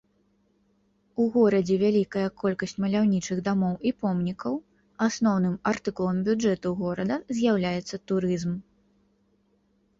[1.23, 4.53] У горадзе вялікая колькасць маляўнічых дамоў і помнікаў,
[5.09, 8.61] асноўным артыкулам бюджэту горада з'яўляецца турызм.